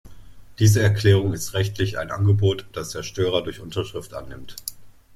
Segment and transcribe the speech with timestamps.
[0.57, 4.55] Diese Erklärung ist rechtlich ein Angebot, das der Störer durch Unterschrift annimmt.